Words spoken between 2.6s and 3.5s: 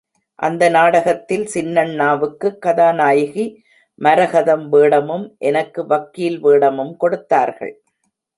கதாநாயகி